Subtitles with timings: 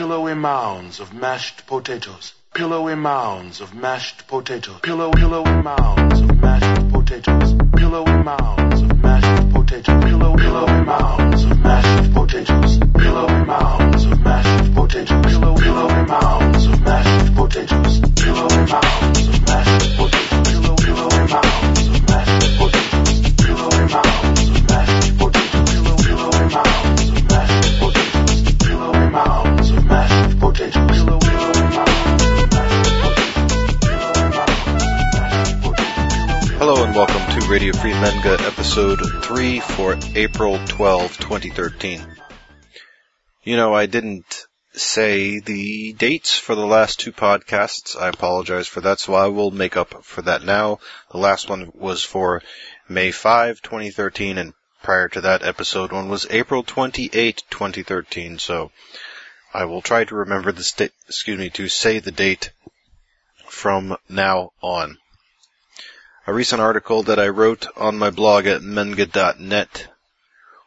[0.00, 2.32] Pillowy mounds of mashed potatoes.
[2.54, 4.80] Pillowy mounds of mashed potatoes.
[4.80, 7.52] Pillow, pillowy mounds of mashed potatoes.
[7.76, 10.02] Pillowy mounds of mashed potatoes.
[10.02, 12.78] Pillow, pillowy mounds of mashed potatoes.
[12.96, 15.26] Pillowy mounds of mashed potatoes.
[15.26, 18.00] Pillow, pillowy mounds of mashed potatoes.
[18.00, 20.48] Pillowy mounds of mashed potatoes.
[20.48, 23.20] Pillow, pillowy mounds of mashed potatoes.
[23.36, 25.19] Pillowy mounds of mashed potatoes.
[37.50, 42.00] Radio Free Menga episode 3 for April 12, 2013.
[43.42, 48.00] You know, I didn't say the dates for the last two podcasts.
[48.00, 50.78] I apologize for that, so I will make up for that now.
[51.10, 52.40] The last one was for
[52.88, 54.54] May 5, 2013, and
[54.84, 58.70] prior to that, episode one was April 28, 2013, so
[59.52, 62.52] I will try to remember the excuse me, to say the date
[63.48, 64.99] from now on.
[66.30, 69.88] A recent article that I wrote on my blog at menga.net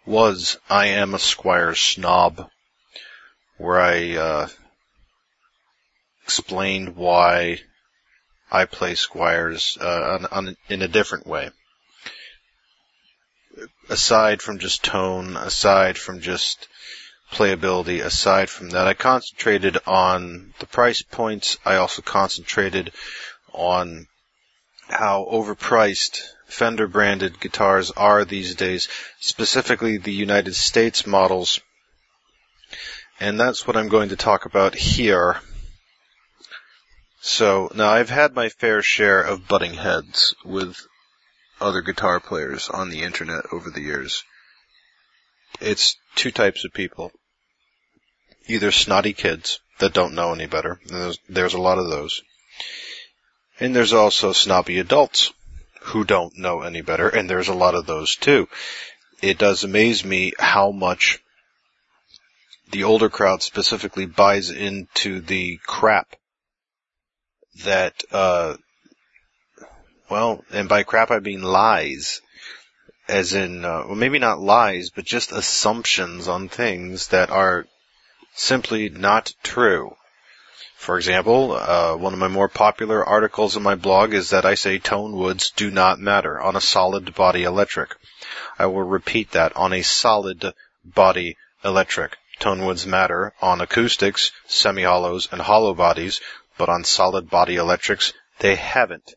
[0.06, 2.50] was I Am a Squier Snob,
[3.60, 4.48] where I uh,
[6.26, 7.62] explained why
[8.52, 11.50] I play Squiers uh, on, on, in a different way.
[13.88, 16.68] Aside from just tone, aside from just
[17.32, 21.58] playability, aside from that, I concentrated on the price points.
[21.64, 22.92] I also concentrated
[23.54, 24.08] on
[24.88, 28.88] how overpriced Fender branded guitars are these days,
[29.20, 31.60] specifically the United States models.
[33.20, 35.40] And that's what I'm going to talk about here.
[37.22, 40.78] So, now I've had my fair share of butting heads with
[41.60, 44.24] other guitar players on the internet over the years.
[45.62, 47.12] It's two types of people.
[48.48, 52.22] Either snotty kids that don't know any better, there's, there's a lot of those.
[53.64, 55.32] And there's also snobby adults
[55.84, 58.50] who don't know any better, and there's a lot of those too.
[59.22, 61.24] It does amaze me how much
[62.72, 66.18] the older crowd specifically buys into the crap
[67.64, 68.58] that, uh,
[70.10, 72.20] well, and by crap I mean lies.
[73.08, 77.66] As in, uh, well maybe not lies, but just assumptions on things that are
[78.34, 79.96] simply not true.
[80.84, 84.56] For example, uh, one of my more popular articles in my blog is that I
[84.56, 87.96] say tone woods do not matter on a solid body electric.
[88.60, 92.18] I will repeat that on a solid body electric.
[92.40, 96.20] Tone woods matter on acoustics, semi-hollows, and hollow bodies,
[96.58, 99.14] but on solid body electrics, they haven't.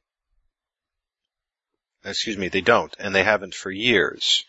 [2.04, 4.44] Excuse me, they don't, and they haven't for years.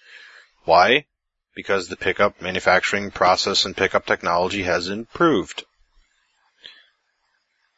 [0.66, 1.07] Why?
[1.55, 5.63] Because the pickup manufacturing process and pickup technology has improved.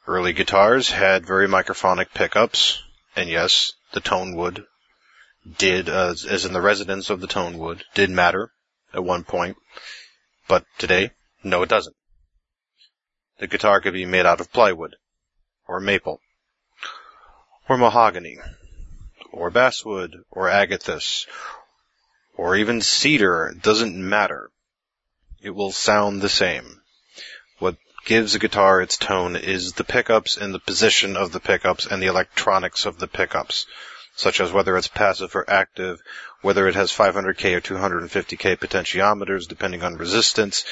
[0.10, 2.82] Early guitars had very microphonic pickups,
[3.16, 4.66] and yes, the tone wood
[5.60, 8.52] did, uh, as in the resonance of the tone wood, did matter
[8.92, 9.58] at one point,
[10.48, 11.12] but today,
[11.44, 11.96] no it doesn't.
[13.38, 14.96] The guitar could be made out of plywood,
[15.68, 16.22] or maple,
[17.68, 18.40] or mahogany,
[19.32, 21.28] or basswood, or agathis,
[22.34, 24.50] or even cedar, doesn't matter.
[25.40, 26.79] It will sound the same.
[28.10, 32.02] Gives a guitar its tone is the pickups and the position of the pickups and
[32.02, 33.68] the electronics of the pickups,
[34.16, 36.00] such as whether it's passive or active,
[36.42, 40.66] whether it has 500k or 250k potentiometers depending on resistance,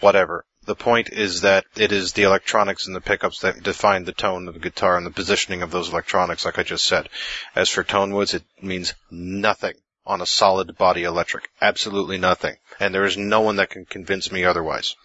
[0.00, 0.46] whatever.
[0.64, 4.48] The point is that it is the electronics and the pickups that define the tone
[4.48, 7.10] of the guitar and the positioning of those electronics, like I just said.
[7.54, 9.74] As for tone woods, it means nothing
[10.06, 11.50] on a solid body electric.
[11.60, 12.56] Absolutely nothing.
[12.80, 14.96] And there is no one that can convince me otherwise.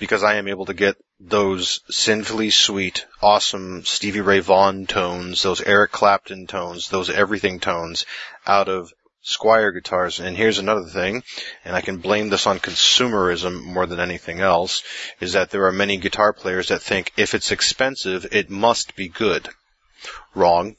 [0.00, 5.60] Because I am able to get those sinfully sweet, awesome Stevie Ray Vaughan tones, those
[5.60, 8.06] Eric Clapton tones, those everything tones
[8.46, 8.90] out of
[9.22, 10.18] Squier guitars.
[10.18, 11.22] And here's another thing,
[11.66, 14.82] and I can blame this on consumerism more than anything else,
[15.20, 19.08] is that there are many guitar players that think if it's expensive, it must be
[19.08, 19.50] good.
[20.34, 20.76] Wrong.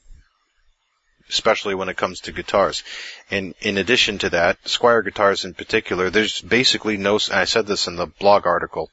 [1.28, 2.82] Especially when it comes to guitars.
[3.30, 7.86] And in addition to that, Squier guitars in particular, there's basically no, I said this
[7.86, 8.90] in the blog article,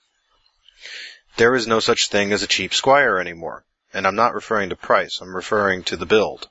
[1.38, 3.66] there is no such thing as a cheap Squier anymore.
[3.94, 6.48] And I'm not referring to price, I'm referring to the build.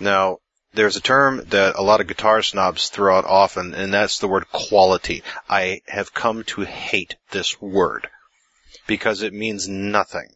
[0.00, 0.38] Now,
[0.72, 4.26] there's a term that a lot of guitar snobs throw out often, and that's the
[4.26, 5.22] word quality.
[5.48, 8.08] I have come to hate this word
[8.86, 10.34] because it means nothing.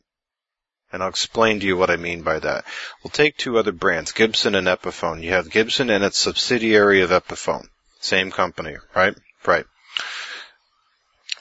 [0.92, 2.64] And I'll explain to you what I mean by that.
[3.02, 5.22] We'll take two other brands, Gibson and Epiphone.
[5.22, 7.66] You have Gibson and its subsidiary of Epiphone.
[8.00, 9.16] Same company, right?
[9.44, 9.66] Right.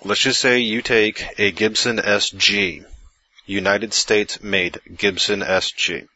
[0.03, 2.85] Let's just say you take a Gibson SG,
[3.47, 6.07] United States made Gibson SG,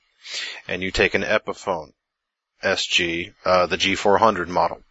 [0.68, 1.94] and you take an Epiphone
[2.64, 4.84] SG, uh, the G400 model.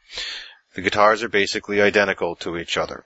[0.75, 3.05] The guitars are basically identical to each other.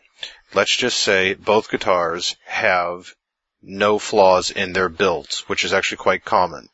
[0.55, 3.15] Let's just say both guitars have
[3.61, 6.71] no flaws in their builds, which is actually quite common.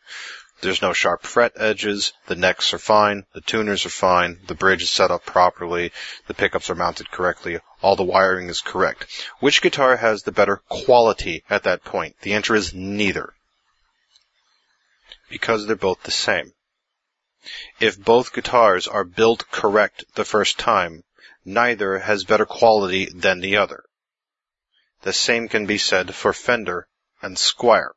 [0.61, 4.85] There's no sharp fret edges, the necks are fine, the tuners are fine, the bridge
[4.85, 5.91] is set up properly,
[6.29, 9.07] the pickups are mounted correctly, all the wiring is correct.
[9.41, 12.17] Which guitar has the better quality at that point?
[12.21, 13.33] The answer is neither.
[15.29, 16.53] Because they're both the same.
[17.79, 21.05] If both guitars are built correct the first time,
[21.45, 23.85] neither has better quality than the other.
[25.03, 26.87] The same can be said for Fender
[27.23, 27.93] and Squier.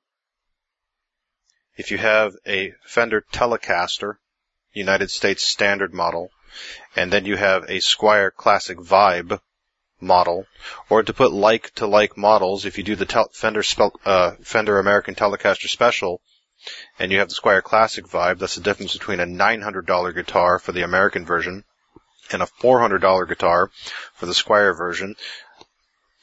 [1.76, 4.18] If you have a Fender Telecaster,
[4.72, 6.32] United States standard model,
[6.96, 9.42] and then you have a Squier Classic Vibe
[10.04, 10.46] model,
[10.90, 13.64] or to put like to like models, if you do the tel- Fender,
[14.06, 16.22] uh, Fender American Telecaster Special,
[17.00, 20.72] and you have the Squier Classic Vibe, that's the difference between a $900 guitar for
[20.72, 21.64] the American version
[22.32, 23.70] and a $400 guitar
[24.14, 25.16] for the Squier version.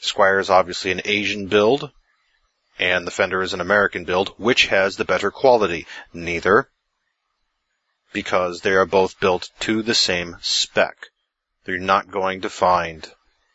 [0.03, 1.91] Squier is obviously an Asian build,
[2.79, 4.31] and the Fender is an American build.
[4.39, 5.87] Which has the better quality?
[6.15, 6.71] Neither,
[8.13, 10.97] because they are both built to the same spec.
[11.67, 13.09] You're not going to find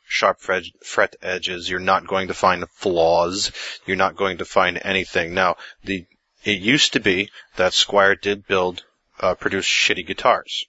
[0.07, 1.69] sharp fret edges.
[1.69, 3.52] You're not going to find flaws.
[3.86, 5.34] You're not going to find anything.
[5.34, 6.06] Now, the
[6.44, 8.84] it used to be that Squier did build,
[9.19, 10.66] uh, produce shitty guitars.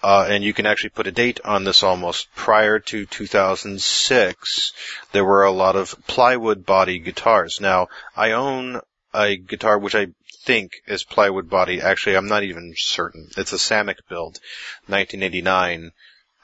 [0.00, 2.32] Uh, and you can actually put a date on this almost.
[2.36, 4.72] Prior to 2006,
[5.10, 7.60] there were a lot of plywood body guitars.
[7.60, 8.80] Now, I own
[9.12, 10.08] a guitar which I
[10.44, 11.80] think is plywood body.
[11.80, 13.28] Actually, I'm not even certain.
[13.36, 14.38] It's a Samick build,
[14.86, 15.90] 1989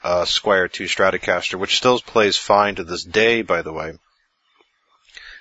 [0.05, 3.97] uh, Squier 2 Stratocaster, which still plays fine to this day, by the way.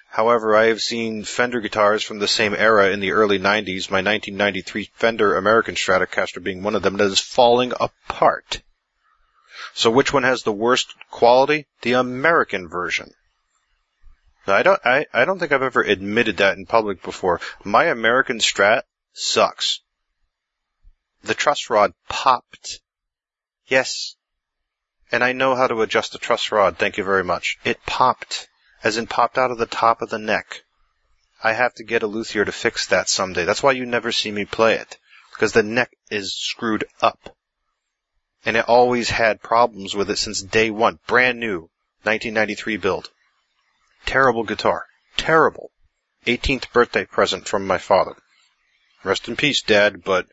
[0.09, 4.01] However, I have seen Fender guitars from the same era in the early 90s, my
[4.01, 8.63] 1993 Fender American Stratocaster being one of them, that is falling apart.
[9.75, 11.67] So which one has the worst quality?
[11.83, 13.13] The American version.
[14.47, 17.41] Now, I don't, I, I don't think I've ever admitted that in public before.
[17.65, 19.81] My American Strat sucks.
[21.23, 22.81] The truss rod popped.
[23.67, 24.17] Yes.
[25.13, 27.59] And I know how to adjust the truss rod, thank you very much.
[27.65, 28.49] It popped
[28.85, 30.63] as in popped out of the top of the neck.
[31.43, 33.47] I have to get a luthier to fix that someday.
[33.47, 34.99] That's why you never see me play it.
[35.33, 37.35] Because the neck is screwed up.
[38.45, 41.01] And it always had problems with it since day one.
[41.07, 41.71] Brand new.
[42.03, 43.11] 1993 build.
[44.05, 44.85] Terrible guitar.
[45.17, 45.71] Terrible.
[46.27, 48.15] 18th birthday present from my father.
[49.03, 50.27] Rest in peace, Dad, but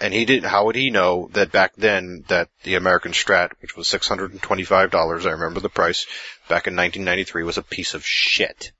[0.00, 3.76] and he didn't, how would he know that back then that the American Strat, which
[3.76, 6.06] was $625, I remember the price,
[6.48, 8.72] back in 1993 was a piece of shit.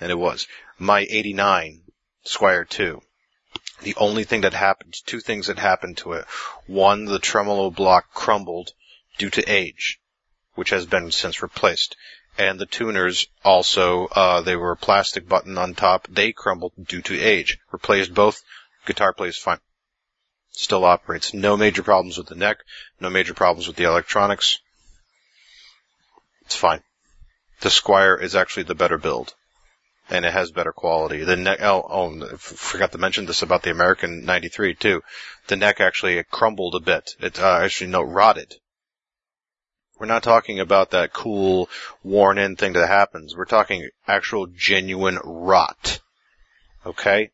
[0.00, 0.48] And it was.
[0.78, 1.82] My 89
[2.24, 3.02] Squier 2.
[3.82, 6.24] The only thing that happened, two things that happened to it.
[6.66, 8.72] One, the tremolo block crumbled
[9.18, 10.00] due to age,
[10.54, 11.96] which has been since replaced.
[12.38, 16.08] And the tuners also, uh, they were a plastic button on top.
[16.08, 17.58] They crumbled due to age.
[17.70, 18.42] Replaced both.
[18.86, 19.58] Guitar plays fine
[20.52, 21.34] still operates.
[21.34, 22.58] No major problems with the neck,
[23.00, 24.60] no major problems with the electronics.
[26.42, 26.82] It's fine.
[27.60, 29.34] The Squier is actually the better build.
[30.10, 31.24] And it has better quality.
[31.24, 35.02] The neck, oh, oh, forgot to mention this about the American 93 too.
[35.46, 37.14] The neck actually crumbled a bit.
[37.20, 38.54] It, uh, actually, no, rotted.
[39.98, 41.70] We're not talking about that cool,
[42.02, 43.36] worn in thing that happens.
[43.36, 46.00] We're talking actual genuine rot.
[46.84, 47.30] Okay?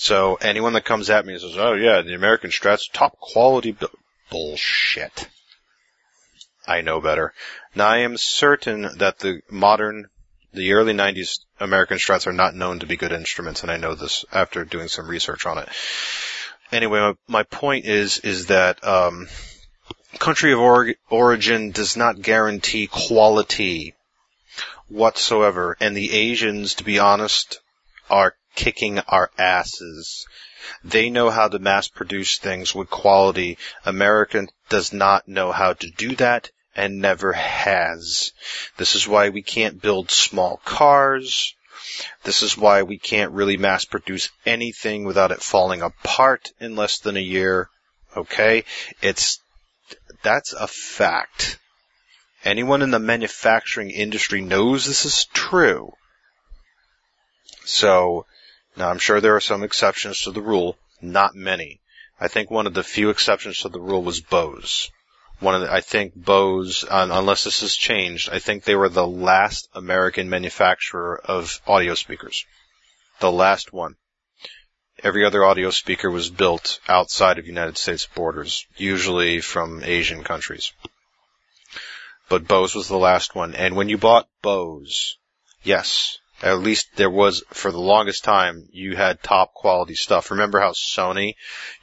[0.00, 3.76] So anyone that comes at me and says, "Oh yeah, the American Strat's top quality,"
[4.30, 5.28] bullshit.
[6.66, 7.34] I know better.
[7.74, 10.08] Now I am certain that the modern,
[10.54, 13.94] the early '90s American Strats are not known to be good instruments, and I know
[13.94, 15.68] this after doing some research on it.
[16.72, 19.28] Anyway, my, my point is is that um,
[20.18, 23.94] country of or- origin does not guarantee quality
[24.88, 27.60] whatsoever, and the Asians, to be honest,
[28.08, 30.26] are kicking our asses.
[30.84, 33.58] They know how to mass produce things with quality.
[33.84, 38.32] America does not know how to do that and never has.
[38.76, 41.54] This is why we can't build small cars.
[42.22, 46.98] This is why we can't really mass produce anything without it falling apart in less
[46.98, 47.68] than a year.
[48.16, 48.64] Okay?
[49.02, 49.40] It's,
[50.22, 51.58] that's a fact.
[52.44, 55.92] Anyone in the manufacturing industry knows this is true.
[57.64, 58.26] So,
[58.76, 61.80] now I'm sure there are some exceptions to the rule, not many.
[62.20, 64.90] I think one of the few exceptions to the rule was Bose.
[65.40, 68.90] one of the, I think Bose, um, unless this has changed, I think they were
[68.90, 72.44] the last American manufacturer of audio speakers.
[73.20, 73.96] The last one.
[75.02, 80.72] Every other audio speaker was built outside of United States borders, usually from Asian countries.
[82.28, 83.54] But Bose was the last one.
[83.54, 85.16] And when you bought Bose,
[85.62, 90.30] yes, at least there was, for the longest time, you had top quality stuff.
[90.30, 91.34] Remember how Sony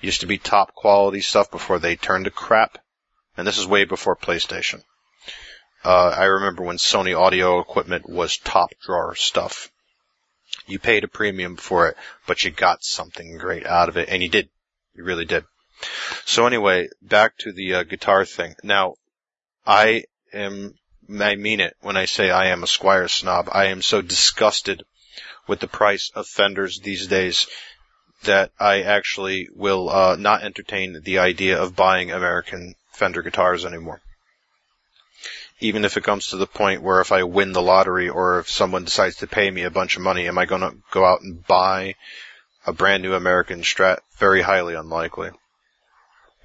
[0.02, 2.80] used to be top quality stuff before they turned to crap?
[3.36, 4.84] And this is way before PlayStation.
[5.86, 9.72] Uh, I remember when Sony audio equipment was top drawer stuff.
[10.66, 14.24] You paid a premium for it, but you got something great out of it, and
[14.24, 14.50] you did.
[14.96, 15.46] You really did.
[16.26, 18.56] So anyway, back to the uh, guitar thing.
[18.64, 18.96] Now,
[19.66, 20.74] I am
[21.10, 23.50] I mean it when I say I am a Squier snob.
[23.52, 24.84] I am so disgusted
[25.48, 27.48] with the price of Fenders these days
[28.24, 34.02] that I actually will uh, not entertain the idea of buying American Fender guitars anymore.
[35.60, 38.50] Even if it comes to the point where if I win the lottery or if
[38.50, 41.22] someone decides to pay me a bunch of money, am I going to go out
[41.22, 41.96] and buy
[42.66, 44.00] a brand new American Strat?
[44.18, 45.32] Very highly unlikely.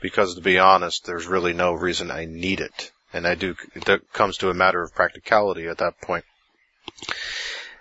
[0.01, 2.91] Because to be honest, there's really no reason I need it.
[3.13, 6.25] And I do, it comes to a matter of practicality at that point.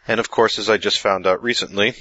[0.07, 1.95] And of course, as I just found out recently,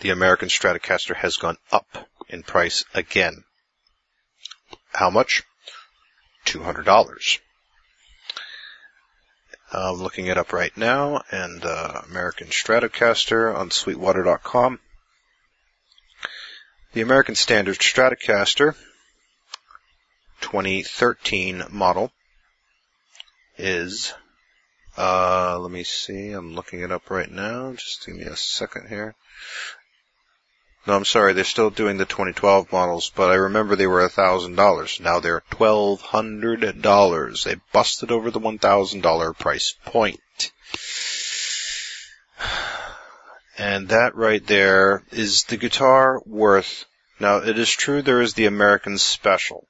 [0.00, 3.44] the American Stratocaster has gone up in price again.
[4.92, 5.42] How much?
[6.46, 7.38] $200.
[9.72, 14.80] I'm looking it up right now, and uh, American Stratocaster on Sweetwater.com.
[16.92, 18.74] The American Standard Stratocaster
[20.40, 22.12] 2013 model
[23.56, 24.12] is,
[24.96, 27.72] uh, let me see, I'm looking it up right now.
[27.72, 29.14] Just give me a second here.
[30.86, 35.00] No, I'm sorry, they're still doing the 2012 models, but I remember they were $1,000.
[35.00, 37.44] Now they're $1,200.
[37.44, 40.20] They busted over the $1,000 price point.
[43.58, 46.86] And that right there is the guitar worth,
[47.18, 49.68] now it is true there is the American Special,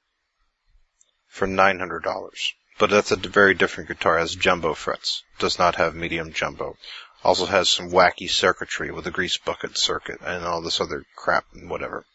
[1.31, 2.53] for $900.
[2.77, 4.17] But that's a very different guitar.
[4.17, 5.23] It has jumbo frets.
[5.39, 6.77] Does not have medium jumbo.
[7.23, 11.45] Also has some wacky circuitry with a grease bucket circuit and all this other crap
[11.53, 12.05] and whatever.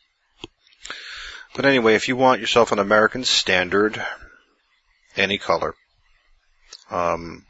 [1.54, 4.04] But anyway, if you want yourself an American Standard,
[5.16, 5.74] any color,
[6.90, 7.46] um,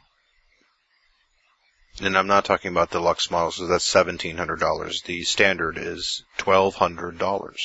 [1.99, 5.03] and I'm not talking about deluxe models, so that's $1,700.
[5.03, 7.57] The standard is $1,200.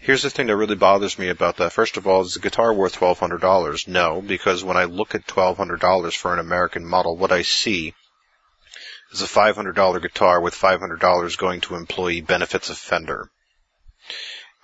[0.00, 1.72] Here's the thing that really bothers me about that.
[1.72, 3.88] First of all, is the guitar worth $1,200?
[3.88, 7.94] No, because when I look at $1,200 for an American model, what I see
[9.12, 13.28] is a $500 guitar with $500 going to employee benefits of Fender.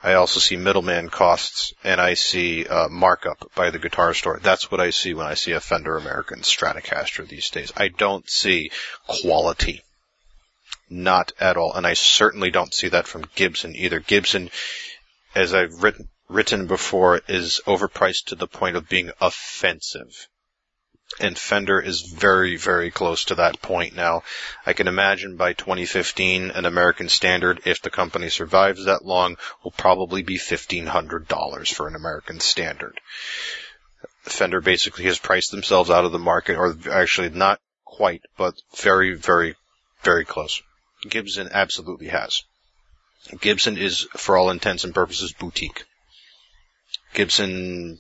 [0.05, 4.39] I also see middleman costs and I see uh, markup by the guitar store.
[4.43, 7.73] That's what I see when I see a Fender American Stratocaster these days.
[7.75, 8.71] I don't see
[9.07, 9.83] quality.
[10.91, 11.73] Not at all.
[11.73, 13.99] And I certainly don't see that from Gibson either.
[13.99, 14.51] Gibson
[15.35, 20.29] as I've written, written before, is overpriced to the point of being offensive.
[21.21, 24.23] And Fender is very, very close to that point now.
[24.65, 29.71] I can imagine by 2015, an American Standard, if the company survives that long, will
[29.71, 33.01] probably be $1,500 for an American Standard.
[34.23, 39.15] Fender basically has priced themselves out of the market, or actually not quite, but very,
[39.15, 39.55] very,
[40.03, 40.63] very close.
[41.09, 42.43] Gibson absolutely has.
[43.41, 45.85] Gibson is, for all intents and purposes, boutique.
[47.15, 47.99] Gibson,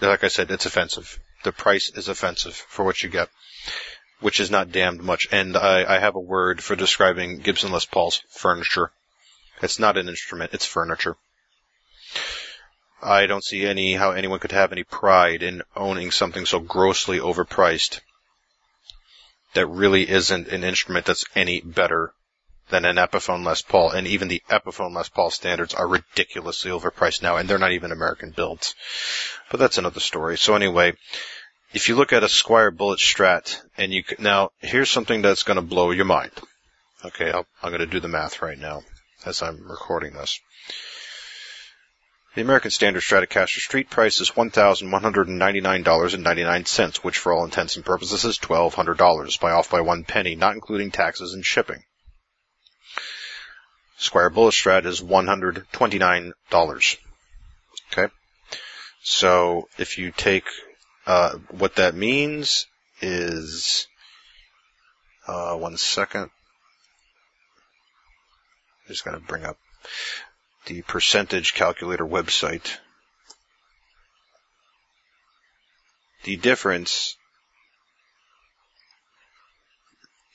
[0.00, 1.18] like I said, it's offensive.
[1.44, 3.28] The price is offensive for what you get,
[4.20, 5.28] which is not damned much.
[5.32, 8.90] And I, I have a word for describing Gibson Les Paul's furniture.
[9.60, 11.16] It's not an instrument, it's furniture.
[13.02, 17.18] I don't see any how anyone could have any pride in owning something so grossly
[17.18, 18.00] overpriced
[19.54, 22.14] that really isn't an instrument that's any better
[22.72, 27.22] than an Epiphone Les Paul, and even the Epiphone Les Paul standards are ridiculously overpriced
[27.22, 28.74] now, and they're not even American builds.
[29.50, 30.38] But that's another story.
[30.38, 30.94] So anyway,
[31.72, 35.56] if you look at a Squier Bullet Strat, and you now here's something that's going
[35.56, 36.32] to blow your mind.
[37.04, 38.82] Okay, i am going to do the math right now
[39.26, 40.40] as I'm recording this.
[42.34, 48.38] The American Standard Stratocaster street price is $1,199.99, which for all intents and purposes is
[48.38, 51.84] $1,200, by off by one penny, not including taxes and shipping.
[54.02, 56.96] Squier Bullet Strat is $129.
[57.92, 58.12] Okay?
[59.02, 60.44] So if you take,
[61.06, 62.66] uh, what that means
[63.00, 63.86] is,
[65.26, 66.22] uh, one second.
[66.22, 66.30] I'm
[68.88, 69.56] just gonna bring up
[70.66, 72.78] the percentage calculator website.
[76.24, 77.16] the difference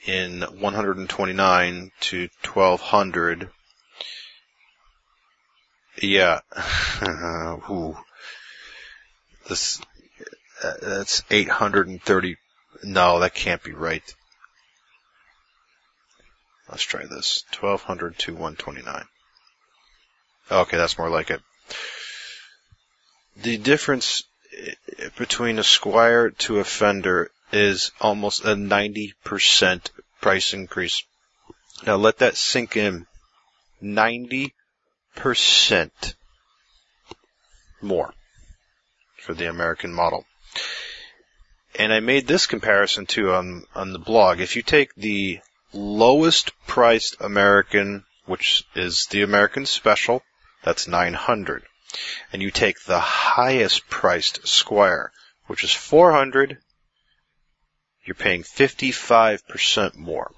[0.05, 3.49] in 129 to 1200.
[6.01, 6.41] Yeah.
[7.69, 7.97] Ooh.
[9.49, 9.81] This,
[10.63, 12.35] uh, that's 830.
[12.83, 14.03] No, that can't be right.
[16.69, 17.43] Let's try this.
[17.59, 19.05] 1200 to 129.
[20.51, 21.41] Okay, that's more like it.
[23.37, 24.23] The difference
[25.17, 29.89] between a Squier to a Fender is almost a 90%
[30.21, 31.03] price increase.
[31.85, 33.05] Now let that sink in.
[33.81, 34.51] 90%
[37.81, 38.13] more
[39.19, 40.25] for the American model.
[41.77, 44.39] And I made this comparison too on, on the blog.
[44.39, 45.39] If you take the
[45.73, 50.23] lowest priced American, which is the American Special,
[50.63, 51.63] that's 900.
[52.33, 55.09] And you take the highest priced Squier,
[55.45, 56.57] which is 400,
[58.05, 60.31] you're paying 55% more.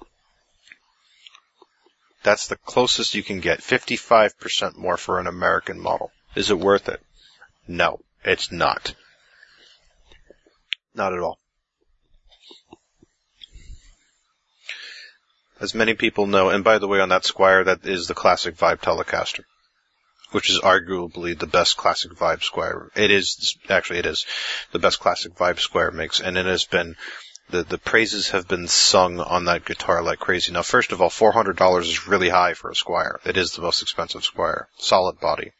[2.22, 3.60] That's the closest you can get.
[3.60, 6.12] 55% more for an American model.
[6.34, 7.00] Is it worth it?
[7.66, 8.94] No, it's not.
[10.94, 11.38] Not at all.
[15.60, 18.56] As many people know, and by the way, on that Squier, that is the classic
[18.56, 19.44] Vibe Telecaster,
[20.30, 22.88] which is arguably the best classic Vibe Squier.
[22.96, 24.24] It is, actually it is,
[24.72, 26.96] the best classic Vibe Squier makes, and it has been
[27.50, 30.52] the the praises have been sung on that guitar like crazy.
[30.52, 33.24] Now, first of all, four hundred dollars is really high for a Squier.
[33.26, 34.66] It is the most expensive Squier.
[34.78, 35.52] solid body,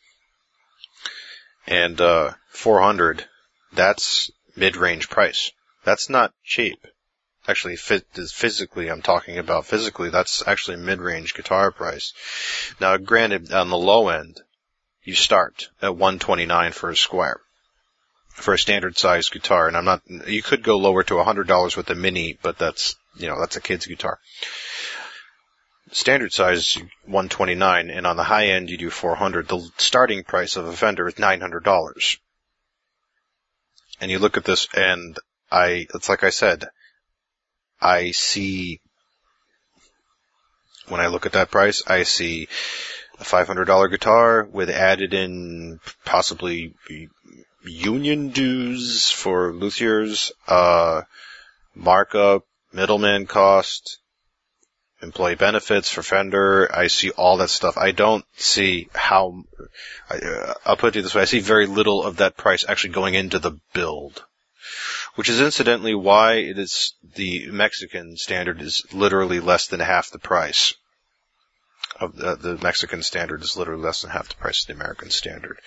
[1.67, 3.25] and uh, four hundred.
[3.73, 5.53] That's mid range price.
[5.85, 6.87] That's not cheap.
[7.49, 10.11] Actually, physically, I'm talking about physically.
[10.11, 12.13] That's actually mid range guitar price.
[12.81, 14.41] Now, granted, on the low end,
[15.03, 17.37] you start at 129 for a Squier
[18.33, 19.69] for a standard size guitar.
[19.69, 23.29] And I'm not, you could go lower to $100 with a mini, but that's, you
[23.29, 24.19] know, that's a kid's guitar.
[25.93, 29.49] Standard size 129 and on the high end you do 400.
[29.49, 32.19] The starting price of a Fender is $900.
[34.01, 35.19] And you look at this and
[35.51, 36.65] I, it's like I said,
[37.81, 38.81] I see,
[40.89, 42.49] when I look at that price, I see
[43.19, 46.75] a $500 guitar with added in possibly
[47.65, 51.03] union dues for luthiers, uh,
[51.75, 53.99] markup, middleman cost,
[55.03, 56.69] employee benefits for Fender.
[56.75, 57.77] I see all that stuff.
[57.77, 59.45] I don't see how,
[60.09, 62.91] I, uh, I'll put it this way, I see very little of that price actually
[62.91, 64.25] going into the build.
[65.17, 70.19] Which is incidentally why it is, the Mexican standard is literally less than half the
[70.19, 70.75] price
[72.01, 75.11] of the, the Mexican standard is literally less than half the price of the American
[75.11, 75.61] standard.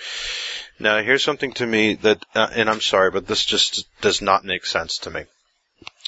[0.79, 4.43] Now, here's something to me that, uh, and I'm sorry, but this just does not
[4.43, 5.25] make sense to me.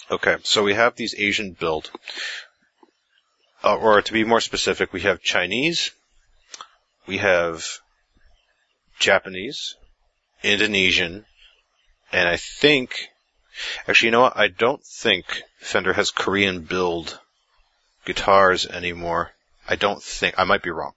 [0.09, 1.91] Okay, so we have these Asian build,
[3.63, 5.91] uh, or to be more specific, we have Chinese,
[7.07, 7.65] we have
[8.99, 9.75] Japanese,
[10.43, 11.25] Indonesian,
[12.11, 13.07] and I think,
[13.87, 14.37] actually, you know what?
[14.37, 17.19] I don't think Fender has Korean build
[18.05, 19.34] guitars anymore.
[19.67, 20.93] I don't think, I might be wrong.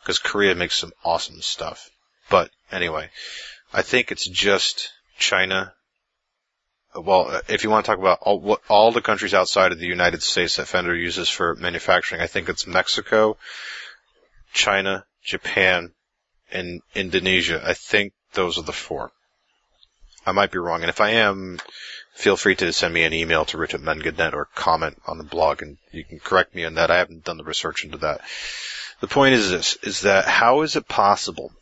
[0.00, 1.90] Because Korea makes some awesome stuff.
[2.28, 3.10] But anyway,
[3.72, 5.74] I think it's just China.
[6.94, 9.86] Well, if you want to talk about all, what, all the countries outside of the
[9.86, 13.38] United States that Fender uses for manufacturing, I think it's Mexico,
[14.52, 15.92] China, Japan,
[16.50, 17.62] and Indonesia.
[17.64, 19.10] I think those are the four.
[20.26, 21.58] I might be wrong, and if I am,
[22.12, 25.62] feel free to send me an email to Rich at or comment on the blog
[25.62, 26.90] and you can correct me on that.
[26.90, 28.20] I haven't done the research into that.
[29.00, 31.52] The point is this, is that how is it possible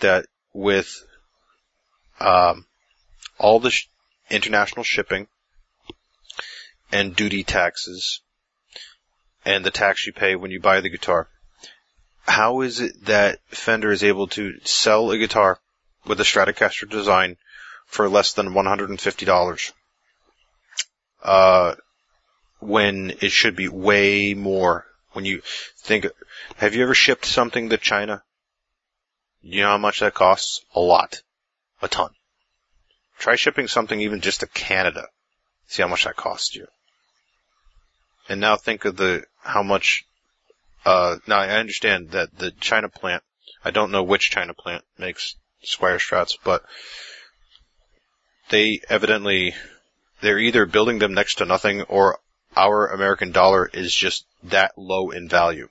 [0.00, 1.02] that with,
[2.20, 2.66] um,
[3.38, 3.88] all the sh-
[4.30, 5.28] international shipping
[6.92, 8.20] and duty taxes
[9.44, 11.28] and the tax you pay when you buy the guitar,
[12.26, 15.60] how is it that Fender is able to sell a guitar
[16.04, 17.36] with a Stratocaster design
[17.86, 19.72] for less than $150.
[21.22, 21.74] Uh,
[22.60, 24.84] when it should be way more.
[25.12, 25.42] When you
[25.78, 26.06] think,
[26.56, 28.22] have you ever shipped something to China?
[29.40, 30.60] You know how much that costs?
[30.74, 31.22] A lot.
[31.80, 32.10] A ton.
[33.18, 35.06] Try shipping something even just to Canada.
[35.68, 36.66] See how much that costs you.
[38.28, 40.04] And now think of the, how much,
[40.84, 43.22] uh, now I understand that the China plant,
[43.64, 46.64] I don't know which China plant makes Squier Strats, but
[48.50, 49.54] they evidently
[50.20, 52.18] they're either building them next to nothing or
[52.56, 55.68] our American dollar is just that low in value.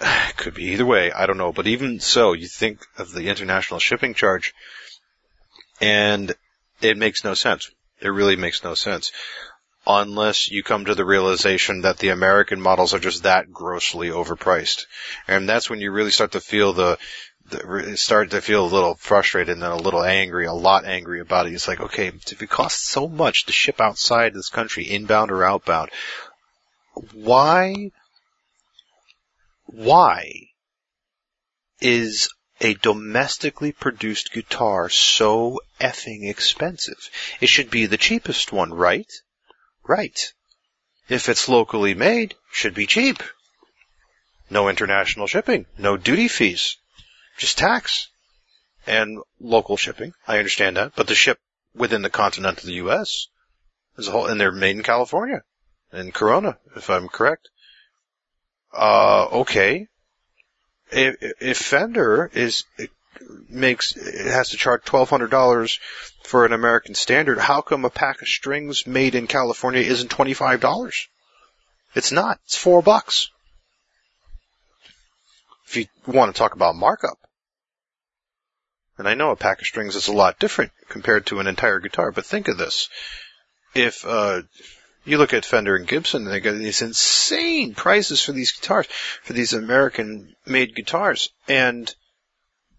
[0.36, 1.52] Could be either way, I don't know.
[1.52, 4.54] But even so, you think of the international shipping charge
[5.80, 6.34] and
[6.80, 7.70] it makes no sense.
[8.00, 9.12] It really makes no sense.
[9.86, 14.84] Unless you come to the realization that the American models are just that grossly overpriced.
[15.26, 16.98] And that's when you really start to feel the,
[17.50, 21.20] the start to feel a little frustrated and then a little angry, a lot angry
[21.20, 21.52] about it.
[21.52, 25.44] It's like, okay, if it costs so much to ship outside this country, inbound or
[25.44, 25.90] outbound,
[27.12, 27.90] why,
[29.66, 30.32] why
[31.80, 32.28] is
[32.60, 37.10] a domestically produced guitar so effing expensive?
[37.40, 39.10] It should be the cheapest one, right?
[39.86, 40.32] Right.
[41.08, 43.22] If it's locally made, should be cheap.
[44.50, 46.76] No international shipping, no duty fees,
[47.38, 48.08] just tax
[48.86, 50.12] and local shipping.
[50.26, 51.38] I understand that, but the ship
[51.74, 53.28] within the continent of the U.S.
[53.96, 55.42] as a whole, and they're made in California,
[55.92, 57.48] in Corona, if I'm correct.
[58.74, 59.86] Uh, okay.
[60.90, 62.64] If, if Fender is
[63.48, 65.78] makes it has to charge twelve hundred dollars
[66.22, 70.34] for an American standard, how come a pack of strings made in California isn't twenty
[70.34, 71.08] five dollars?
[71.94, 72.38] It's not.
[72.44, 73.30] It's four bucks.
[75.66, 77.18] If you want to talk about markup.
[78.98, 81.78] And I know a pack of strings is a lot different compared to an entire
[81.78, 82.88] guitar, but think of this.
[83.74, 84.42] If uh,
[85.04, 88.86] you look at Fender and Gibson, and they got these insane prices for these guitars,
[89.22, 91.30] for these American made guitars.
[91.46, 91.94] And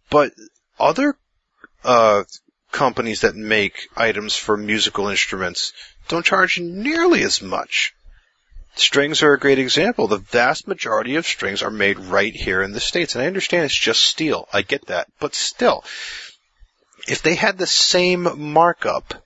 [0.09, 0.33] but
[0.79, 1.15] other
[1.83, 2.23] uh,
[2.71, 5.73] companies that make items for musical instruments
[6.07, 7.93] don't charge nearly as much.
[8.79, 10.07] Strings are a great example.
[10.07, 13.13] The vast majority of strings are made right here in the States.
[13.13, 14.47] And I understand it's just steel.
[14.53, 15.07] I get that.
[15.19, 15.83] But still,
[17.05, 19.21] if they had the same markup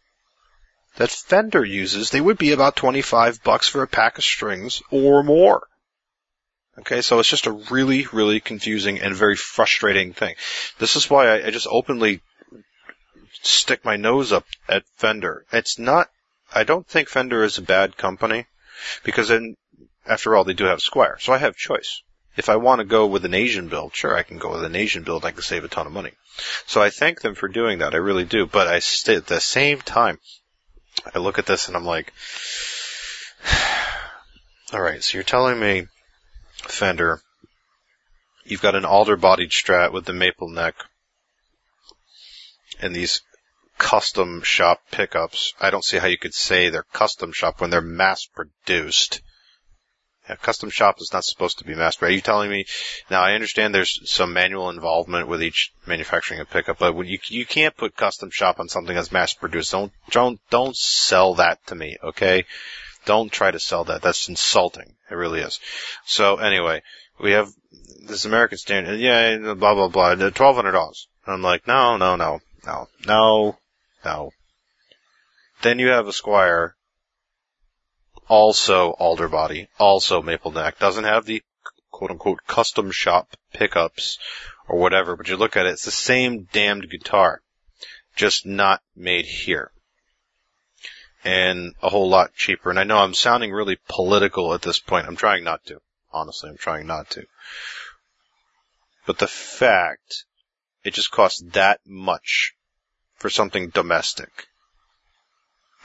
[0.95, 5.21] that Fender uses, they would be about 25 bucks for a pack of strings or
[5.21, 5.67] more.
[6.79, 10.33] Okay, so it's just a really, really confusing and very frustrating thing.
[10.79, 12.21] This is why I, I just openly
[13.43, 15.45] stick my nose up at Fender.
[15.53, 16.09] It's not,
[16.51, 18.47] I don't think Fender is a bad company
[19.03, 19.55] because then,
[20.05, 21.19] after all, they do have Squier.
[21.21, 22.01] So I have choice.
[22.36, 24.75] If I want to go with an Asian build, sure, I can go with an
[24.75, 25.23] Asian build.
[25.23, 26.12] I can save a ton of money.
[26.65, 27.93] So I thank them for doing that.
[27.93, 28.47] I really do.
[28.47, 30.19] But I st- at the same time,
[31.13, 32.12] I look at this and I'm like,
[34.73, 35.03] all right.
[35.03, 35.88] So you're telling me
[36.63, 37.21] Fender.
[38.45, 40.75] You've got an alder bodied strat with the maple neck
[42.83, 43.21] and these
[43.83, 45.53] custom shop pickups.
[45.59, 49.21] I don't see how you could say they're custom shop when they're mass produced.
[50.27, 52.13] Yeah, custom shop is not supposed to be mass produced.
[52.13, 52.65] Are you telling me
[53.11, 53.21] now?
[53.21, 57.75] I understand there's some manual involvement with each manufacturing a pickup, but you you can't
[57.75, 59.73] put custom shop on something that's mass produced.
[59.73, 62.45] Don't don't don't sell that to me, okay?
[63.05, 64.01] Don't try to sell that.
[64.01, 64.95] That's insulting.
[65.11, 65.59] It really is.
[66.05, 66.83] So anyway,
[67.19, 67.49] we have
[68.07, 68.97] this American standard.
[69.01, 70.29] Yeah, blah blah blah.
[70.29, 71.09] Twelve hundred dollars.
[71.27, 73.57] I'm like, no, no, no, no, no,
[74.03, 74.31] no.
[75.61, 76.73] Then you have a Squier,
[78.27, 80.79] also alder body, also maple neck.
[80.79, 81.41] Doesn't have the
[81.91, 84.17] quote unquote custom shop pickups
[84.67, 87.41] or whatever, but you look at it, it's the same damned guitar,
[88.15, 89.71] just not made here
[91.23, 92.69] and a whole lot cheaper.
[92.69, 95.07] And I know I'm sounding really political at this point.
[95.07, 95.79] I'm trying not to.
[96.11, 97.25] Honestly, I'm trying not to.
[99.05, 100.25] But the fact
[100.83, 102.53] it just costs that much
[103.23, 104.47] for something domestic.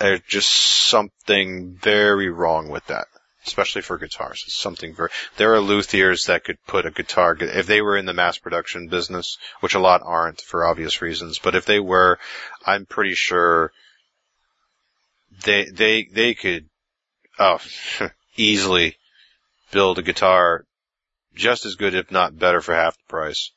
[0.01, 3.07] There's just something very wrong with that.
[3.47, 4.43] Especially for guitars.
[4.45, 8.07] It's something very, there are luthiers that could put a guitar, if they were in
[8.07, 12.19] the mass production business, which a lot aren't for obvious reasons, but if they were,
[12.67, 13.71] I'm pretty sure
[15.45, 16.69] they they they could
[17.39, 17.61] oh,
[18.37, 18.97] easily
[19.71, 20.65] build a guitar
[21.37, 23.53] just as good, if not better, for half the price.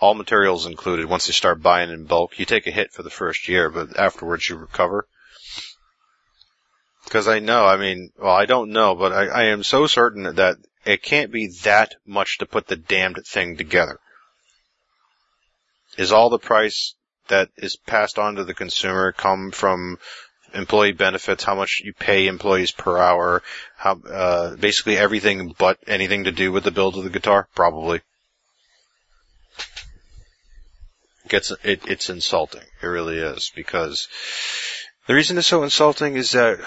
[0.00, 1.06] All materials included.
[1.06, 3.96] Once you start buying in bulk, you take a hit for the first year, but
[3.98, 5.06] afterwards you recover.
[7.04, 10.34] Because I know, I mean, well, I don't know, but I, I am so certain
[10.36, 13.98] that it can't be that much to put the damned thing together.
[15.96, 16.94] Is all the price
[17.28, 19.98] that is passed on to the consumer come from
[20.54, 23.42] employee benefits, how much you pay employees per hour,
[23.76, 28.00] how uh, basically everything but anything to do with the build of the guitar, probably.
[31.28, 32.62] Gets it, it's insulting.
[32.82, 34.08] It really is because
[35.06, 36.58] the reason it's so insulting is that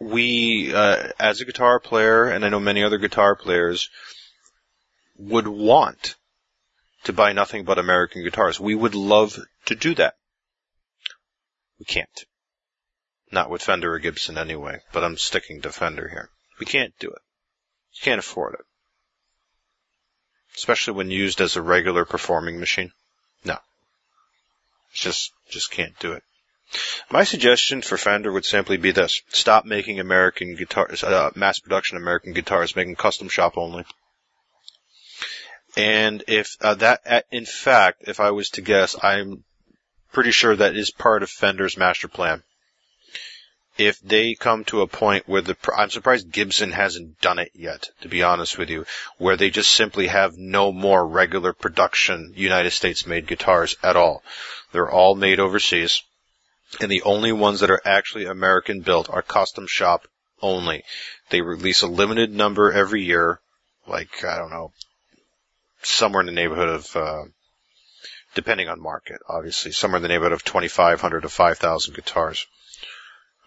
[0.00, 3.88] we, uh, as a guitar player, and I know many other guitar players,
[5.16, 6.16] would want
[7.04, 8.58] to buy nothing but American guitars.
[8.58, 10.14] We would love to do that.
[11.78, 12.24] We can't.
[13.30, 16.30] Not with Fender or Gibson anyway, but I'm sticking to Fender here.
[16.58, 17.22] We can't do it.
[17.94, 18.66] You can't afford it.
[20.56, 22.92] Especially when used as a regular performing machine.
[23.44, 23.58] No.
[24.92, 26.22] Just, just can't do it.
[27.10, 31.98] My suggestion for Fender would simply be this: stop making American guitars, uh, mass production
[31.98, 33.84] American guitars, making custom shop only.
[35.76, 39.44] And if uh, that, in fact, if I was to guess, I'm
[40.12, 42.42] pretty sure that is part of Fender's master plan.
[43.78, 47.88] If they come to a point where the, I'm surprised Gibson hasn't done it yet,
[48.02, 48.84] to be honest with you,
[49.16, 54.22] where they just simply have no more regular production United States made guitars at all.
[54.72, 56.02] They're all made overseas.
[56.80, 60.06] And the only ones that are actually American built are custom shop
[60.42, 60.84] only.
[61.30, 63.40] They release a limited number every year,
[63.86, 64.72] like, I don't know,
[65.82, 67.24] somewhere in the neighborhood of, uh,
[68.34, 72.46] depending on market, obviously, somewhere in the neighborhood of 2,500 to 5,000 guitars.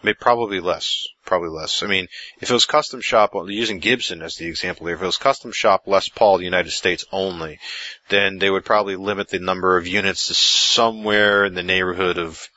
[0.02, 1.82] Maybe probably less, probably less.
[1.82, 2.06] I mean,
[2.40, 5.52] if it was custom shop, using Gibson as the example here, if it was custom
[5.52, 7.58] shop Les Paul, United States only,
[8.08, 12.48] then they would probably limit the number of units to somewhere in the neighborhood of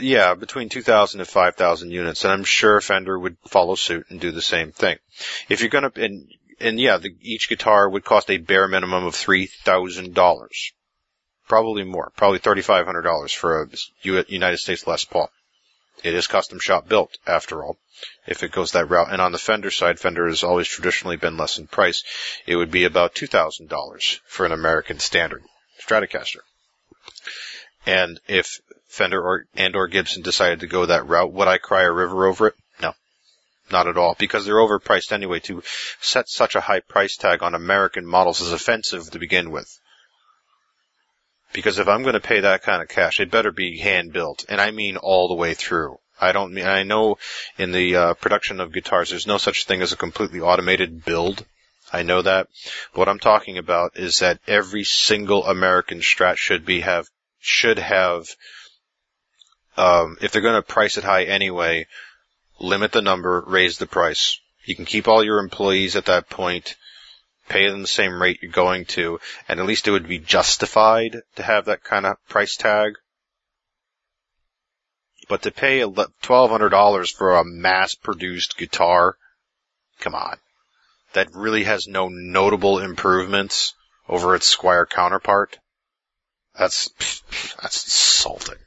[0.00, 4.30] yeah, between 2,000 and 5,000 units, and I'm sure Fender would follow suit and do
[4.32, 4.96] the same thing.
[5.48, 6.26] If you're gonna, and
[6.60, 10.72] and yeah, the, each guitar would cost a bare minimum of three thousand dollars,
[11.46, 13.68] probably more, probably thirty five hundred dollars for a
[14.02, 15.30] United States Les Paul.
[16.02, 17.78] It is custom shop built, after all,
[18.26, 19.10] if it goes that route.
[19.10, 22.04] And on the Fender side, Fender has always traditionally been less in price.
[22.46, 25.42] It would be about two thousand dollars for an American standard
[25.80, 26.40] Stratocaster.
[27.86, 31.82] And if Fender or and or Gibson decided to go that route, would I cry
[31.82, 32.54] a river over it?
[32.80, 32.94] No.
[33.70, 35.40] Not at all, because they're overpriced anyway.
[35.40, 35.62] To
[36.00, 39.78] set such a high price tag on American models is offensive to begin with.
[41.54, 44.44] Because if I'm going to pay that kind of cash, it better be hand built,
[44.48, 45.98] and I mean all the way through.
[46.20, 47.16] I don't mean, I know
[47.56, 51.46] in the uh, production of guitars, there's no such thing as a completely automated build.
[51.92, 52.48] I know that.
[52.92, 57.78] But what I'm talking about is that every single American Strat should be have, should
[57.78, 58.26] have,
[59.76, 61.86] um, if they're going to price it high anyway,
[62.58, 64.40] limit the number, raise the price.
[64.64, 66.76] You can keep all your employees at that point,
[67.48, 71.20] pay them the same rate you're going to, and at least it would be justified
[71.36, 72.94] to have that kind of price tag.
[75.28, 79.16] But to pay $1,200 for a mass produced guitar,
[80.00, 80.36] come on.
[81.14, 83.74] That really has no notable improvements
[84.08, 85.58] over its Squier counterpart.
[86.58, 86.90] That's,
[87.62, 88.58] that's insulting.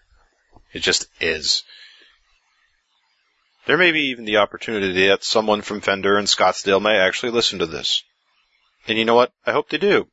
[0.74, 1.63] It just is.
[3.66, 7.60] There may be even the opportunity that someone from Fender and Scottsdale may actually listen
[7.60, 8.04] to this.
[8.88, 9.32] And you know what?
[9.45, 10.08] I hope they do.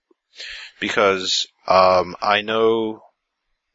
[0.80, 3.02] Because, um, I know,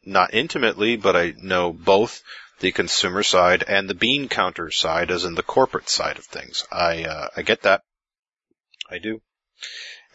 [0.06, 2.22] not intimately, but I know both
[2.60, 6.66] the consumer side and the bean counter side, as in the corporate side of things.
[6.72, 7.84] I, uh, I get that.
[8.90, 9.22] I do.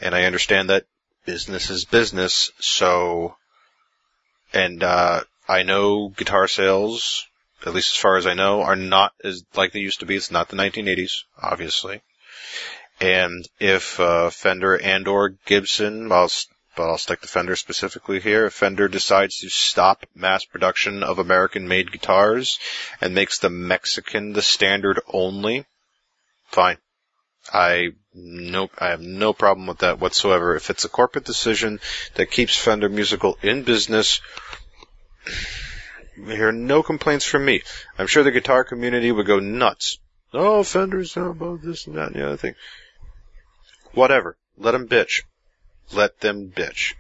[0.01, 0.85] And I understand that
[1.25, 3.37] business is business, so,
[4.53, 7.27] and, uh, I know guitar sales
[7.67, 10.17] at least as far as I know, are not as like they used to be.
[10.17, 12.03] It's not the 1980s, obviously.
[13.01, 16.31] And if uh, Fender and or Gibson, I'll,
[16.77, 21.19] but I'll stick to Fender specifically here, if Fender decides to stop mass production of
[21.19, 22.59] American-made guitars
[23.01, 25.67] and makes the Mexican the standard only,
[26.49, 26.79] fine.
[27.53, 30.57] I no, I have no problem with that whatsoever.
[30.57, 31.81] If it's a corporate decision
[32.15, 34.21] that keeps Fender Musical in business,
[36.17, 37.63] hear no complaints from me.
[37.99, 39.99] I'm sure the guitar community would go nuts.
[40.33, 42.55] Oh, Fender's not about this and that and the other thing.
[43.95, 44.37] Whatever.
[44.57, 45.23] Let them bitch.
[45.93, 46.95] Let them bitch.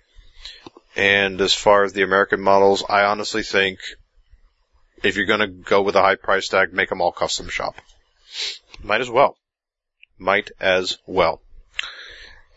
[0.96, 3.80] And as far as the American models, I honestly think
[5.02, 7.76] if you're gonna go with a high price tag, make them all custom shop.
[8.82, 9.36] Might as well.
[10.18, 11.40] Might as well.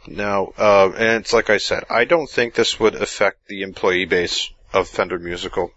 [0.08, 4.06] Now, uh, and it's like I said, I don't think this would affect the employee
[4.06, 5.72] base of Fender Musical.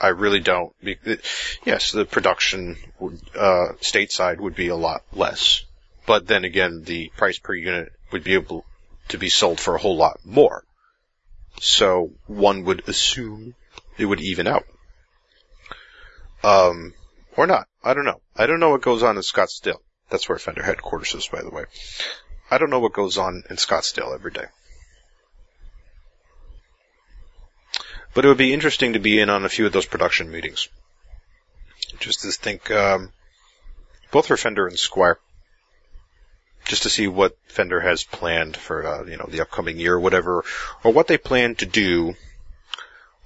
[0.00, 0.72] I really don't.
[1.64, 5.64] Yes, the production uh, stateside would be a lot less,
[6.06, 8.64] but then again, the price per unit would be able
[9.08, 10.64] to be sold for a whole lot more.
[11.60, 13.54] So one would assume
[13.96, 14.64] it would even out.
[16.42, 16.94] Um,
[17.36, 17.68] or not.
[17.82, 18.20] I don't know.
[18.36, 19.78] I don't know what goes on in Scottsdale.
[20.10, 21.64] That's where Fender headquarters is, by the way.
[22.50, 24.46] I don't know what goes on in Scottsdale every day.
[28.12, 30.68] But it would be interesting to be in on a few of those production meetings.
[31.98, 33.12] Just to think, um,
[34.12, 35.16] both for Fender and Squier.
[36.64, 40.00] Just to see what Fender has planned for, uh, you know, the upcoming year or
[40.00, 40.44] whatever,
[40.82, 42.14] or what they plan to do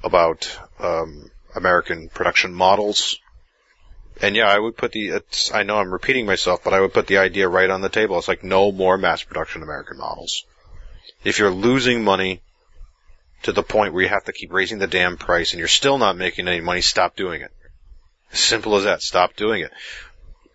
[0.03, 3.19] about, um, American production models.
[4.21, 6.93] And yeah, I would put the, it's, I know I'm repeating myself, but I would
[6.93, 8.19] put the idea right on the table.
[8.19, 10.45] It's like no more mass production American models.
[11.25, 12.41] If you're losing money
[13.45, 15.99] to the point where you have to keep raising the damn price and you're still
[15.99, 17.53] not making any money, stop doing it.
[18.33, 19.03] Simple as that.
[19.03, 19.73] Stop doing it.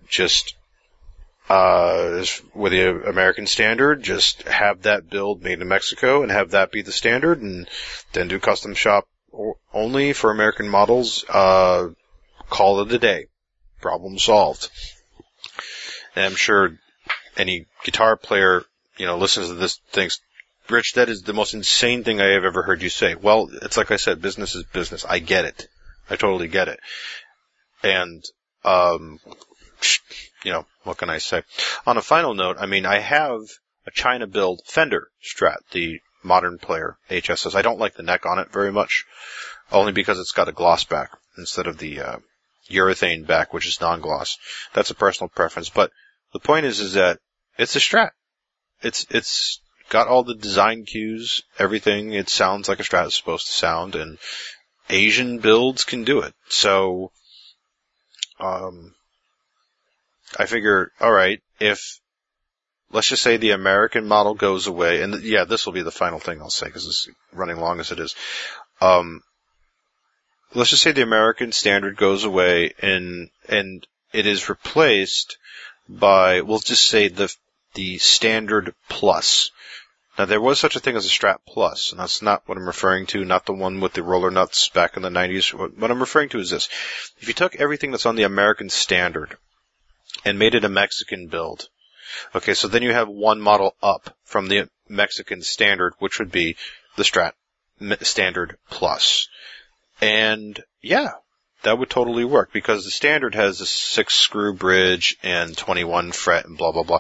[0.07, 0.55] Just,
[1.49, 2.23] uh,
[2.55, 6.81] with the American standard, just have that build made in Mexico and have that be
[6.81, 7.67] the standard and
[8.13, 9.07] then do custom shop
[9.73, 11.87] only for American models, uh,
[12.49, 13.27] call it a day.
[13.81, 14.69] Problem solved.
[16.15, 16.77] And I'm sure
[17.35, 18.63] any guitar player,
[18.97, 20.19] you know, listens to this thinks,
[20.69, 23.15] Rich, that is the most insane thing I have ever heard you say.
[23.15, 25.03] Well, it's like I said, business is business.
[25.03, 25.67] I get it.
[26.09, 26.79] I totally get it.
[27.83, 28.23] And,
[28.63, 29.19] um,
[30.43, 31.43] you know, what can I say?
[31.85, 33.41] On a final note, I mean, I have
[33.85, 37.55] a China build Fender Strat, the modern player HSS.
[37.55, 39.05] I don't like the neck on it very much,
[39.71, 42.17] only because it's got a gloss back instead of the, uh,
[42.69, 44.37] urethane back, which is non-gloss.
[44.73, 45.91] That's a personal preference, but
[46.31, 47.19] the point is, is that
[47.57, 48.11] it's a Strat.
[48.81, 52.13] It's, it's got all the design cues, everything.
[52.13, 54.17] It sounds like a Strat is supposed to sound, and
[54.89, 56.33] Asian builds can do it.
[56.49, 57.11] So,
[58.39, 58.95] um,
[60.39, 61.99] I figure, alright, if,
[62.91, 66.19] let's just say the American model goes away, and yeah, this will be the final
[66.19, 68.15] thing I'll say, because it's running long as it is.
[68.81, 69.21] Um,
[70.53, 75.37] let's just say the American standard goes away and, and it is replaced
[75.87, 77.33] by, we'll just say the,
[77.73, 79.51] the standard plus.
[80.17, 82.67] Now there was such a thing as a Strat Plus, and that's not what I'm
[82.67, 85.53] referring to, not the one with the roller nuts back in the 90s.
[85.75, 86.69] What I'm referring to is this.
[87.19, 89.37] If you took everything that's on the American standard
[90.25, 91.69] and made it a Mexican build,
[92.35, 96.55] okay, so then you have one model up from the Mexican standard, which would be
[96.95, 97.33] the Strat
[98.01, 99.27] Standard Plus.
[100.01, 101.11] And yeah,
[101.63, 106.45] that would totally work because the standard has a six screw bridge and 21 fret
[106.45, 106.99] and blah, blah, blah.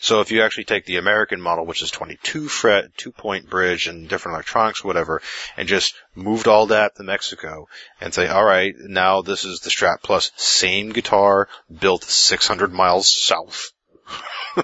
[0.00, 3.86] So if you actually take the American model, which is 22 fret, two point bridge
[3.86, 5.20] and different electronics, whatever,
[5.56, 7.68] and just moved all that to Mexico
[8.00, 11.48] and say, all right, now this is the Strat Plus, same guitar
[11.80, 13.72] built 600 miles south.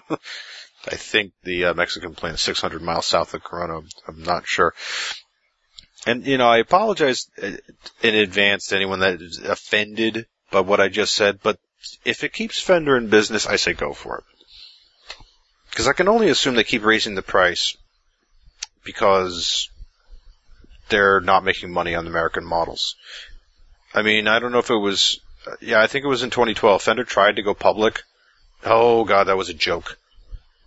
[0.91, 3.81] I think the uh, Mexican plant is 600 miles south of Corona.
[4.07, 4.75] I'm not sure.
[6.07, 7.53] And, you know, I apologize uh,
[8.03, 11.59] in advance to anyone that is offended by what I just said, but
[12.05, 14.25] if it keeps Fender in business, I say go for it.
[15.71, 17.77] Because I can only assume they keep raising the price
[18.85, 19.71] because
[20.89, 22.97] they're not making money on the American models.
[23.95, 26.31] I mean, I don't know if it was, uh, yeah, I think it was in
[26.31, 26.83] 2012.
[26.83, 28.03] Fender tried to go public.
[28.65, 29.99] Oh god, that was a joke.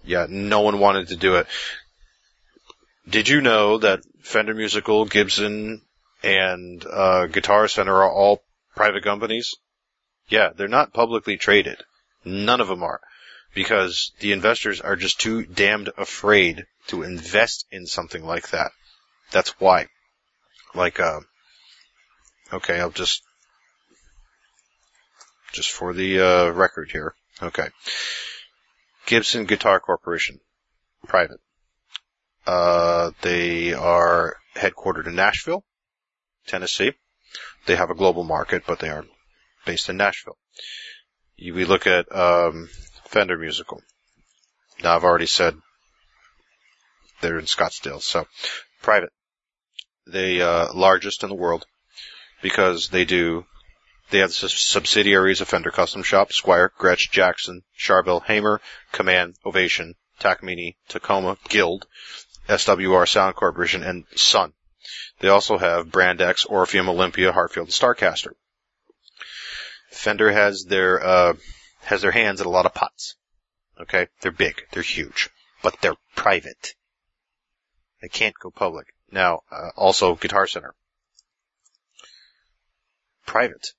[0.03, 1.47] Yeah, no one wanted to do it.
[3.09, 5.81] Did you know that Fender Musical, Gibson,
[6.23, 8.43] and uh, Guitar Center are all
[8.75, 9.55] private companies?
[10.27, 11.77] Yeah, they're not publicly traded.
[12.23, 13.01] None of them are.
[13.53, 18.71] Because the investors are just too damned afraid to invest in something like that.
[19.31, 19.87] That's why.
[20.73, 21.19] Like, uh,
[22.53, 23.23] okay, I'll just,
[25.51, 27.13] just for the, uh, record here.
[27.41, 27.67] Okay.
[29.05, 30.39] Gibson Guitar Corporation.
[31.07, 31.41] Private.
[32.45, 35.63] Uh, they are headquartered in Nashville,
[36.47, 36.93] Tennessee.
[37.65, 39.05] They have a global market, but they are
[39.65, 40.37] based in Nashville.
[41.37, 42.69] We look at um,
[43.05, 43.81] Fender Musical.
[44.83, 45.55] Now I've already said
[47.21, 48.25] they're in Scottsdale, so
[48.81, 49.11] private.
[50.07, 51.65] They uh, largest in the world
[52.41, 53.45] because they do.
[54.09, 58.59] They have subsidiaries of Fender Custom Shop, Squier, Gretsch, Jackson, Charvel, Hamer,
[58.91, 61.87] Kaman, Ovation, Takamine, Tacoma, Guild,
[62.47, 64.53] SWR Sound Corporation, and Sunn.
[65.19, 68.33] They also have Brand X, Orpheum, Olympia, Heartfield, and Starcaster.
[69.91, 71.33] Fender has their uh,
[71.81, 73.15] has their hands in a lot of pots.
[73.79, 75.29] Okay, they're big, they're huge,
[75.61, 76.75] but they're private.
[78.01, 78.87] They can't go public.
[79.11, 80.73] Now, uh, also Guitar Center,
[83.25, 83.73] private,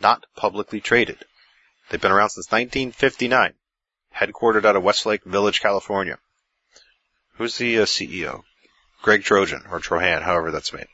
[0.00, 1.24] not publicly traded.
[1.88, 3.54] They've been around since 1959,
[4.14, 6.18] headquartered out of Westlake Village, California.
[7.38, 8.42] Who's the uh, CEO?
[9.00, 10.88] Greg Trojan, or Trohan, however that's made.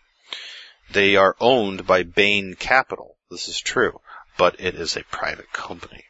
[0.93, 3.17] They are owned by Bain Capital.
[3.31, 3.99] This is true,
[4.37, 6.05] but it is a private company.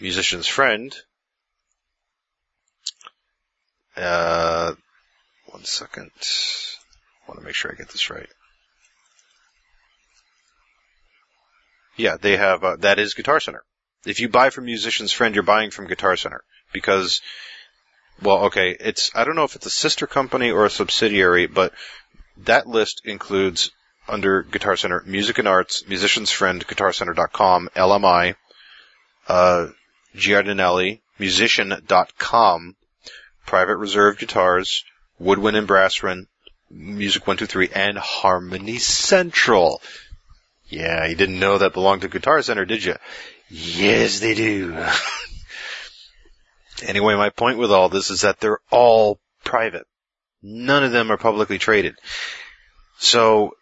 [0.00, 0.92] Musician's friend.
[3.96, 4.74] Uh,
[5.46, 6.10] one second.
[6.20, 8.28] I want to make sure I get this right.
[11.96, 13.62] Yeah, they have, uh, that is Guitar Center.
[14.04, 16.42] If you buy from Musician's Friend, you're buying from Guitar Center.
[16.72, 17.20] Because
[18.22, 21.72] well, okay, it's, I don't know if it's a sister company or a subsidiary, but
[22.44, 23.70] that list includes
[24.08, 28.34] under Guitar Center, Music and Arts, Musician's Friend, GuitarCenter.com, LMI,
[29.28, 29.68] uh,
[30.16, 32.76] Giardinelli, Musician.com,
[33.46, 34.84] Private Reserve Guitars,
[35.18, 36.26] Woodwind and Brasswind,
[36.70, 39.82] Music 123 and Harmony Central.
[40.68, 42.96] Yeah, you didn't know that belonged to Guitar Center, did you?
[43.48, 44.76] Yes, they do.
[46.82, 49.86] anyway, my point with all this is that they're all private.
[50.42, 51.96] None of them are publicly traded.
[52.98, 53.52] So,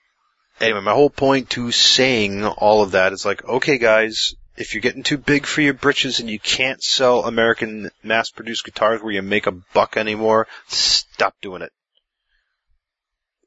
[0.60, 4.82] anyway, my whole point to saying all of that is like, okay guys, if you're
[4.82, 9.22] getting too big for your britches and you can't sell American mass-produced guitars where you
[9.22, 11.70] make a buck anymore, stop doing it.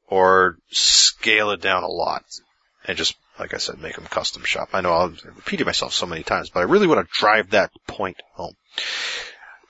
[0.08, 2.24] Or scale it down a lot.
[2.86, 4.70] And just like I said, make them custom shop.
[4.72, 7.70] I know I've repeated myself so many times, but I really want to drive that
[7.86, 8.54] point home.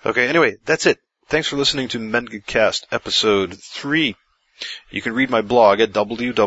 [0.04, 0.98] Okay, anyway, that's it.
[1.28, 4.16] Thanks for listening to MengaCast episode 3.
[4.90, 6.40] You can read my blog at www.menga.net.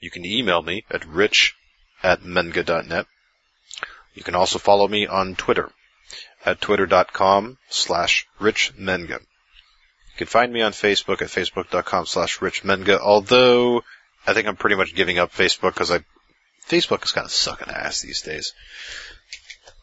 [0.00, 1.56] You can email me at rich
[2.02, 3.06] at menga.net.
[4.14, 5.70] You can also follow me on Twitter
[6.44, 9.20] at twitter.com slash richmenga.
[9.20, 13.82] You can find me on Facebook at facebook.com slash richmenga, although
[14.26, 16.04] I think I'm pretty much giving up Facebook because I
[16.68, 18.52] Facebook is kind of sucking ass these days.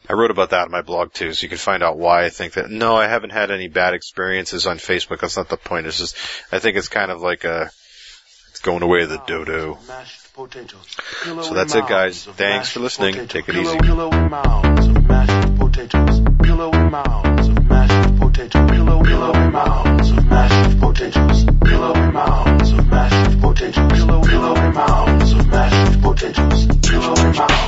[0.10, 2.30] I wrote about that in my blog too, so you can find out why I
[2.30, 2.70] think that.
[2.70, 5.20] No, I haven't had any bad experiences on Facebook.
[5.22, 5.88] That's not the point.
[5.88, 6.16] It's just
[6.52, 7.72] I think it's kind of like a
[8.52, 9.78] it's going away the dodo.
[11.44, 12.26] So that's it, guys.
[12.26, 13.28] Thanks for listening.
[13.28, 13.78] Take it easy.
[13.80, 16.22] Pillow and mounds of mashed potatoes.
[16.42, 18.72] Pillow and mounds of mashed potatoes.
[18.72, 21.46] Pillow, pillow and mounds of mashed potatoes.
[21.46, 23.94] Pillow and mounds of mashed potatoes.
[23.94, 26.68] Pillow, pillow and mounds of mashed potatoes.
[26.82, 27.65] Pillow and mounds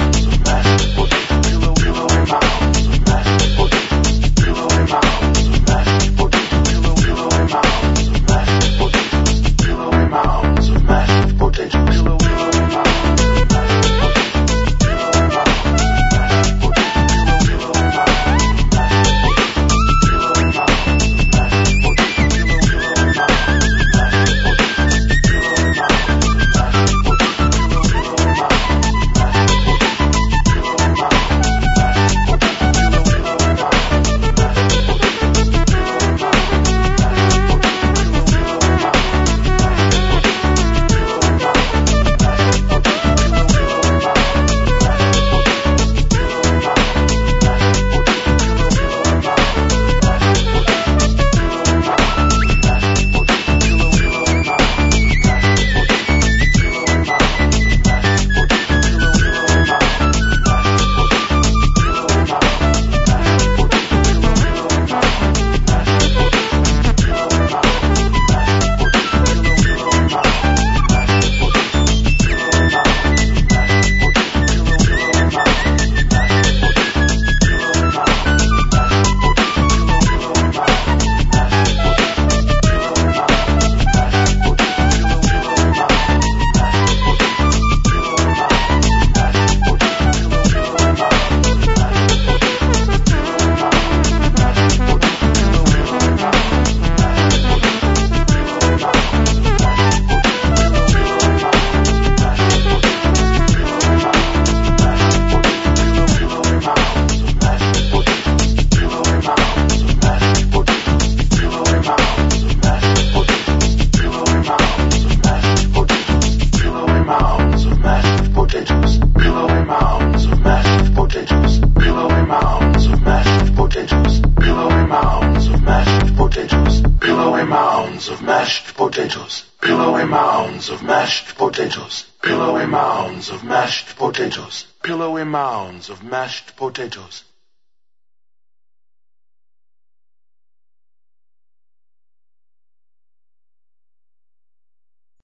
[135.28, 137.24] mounds of mashed potatoes.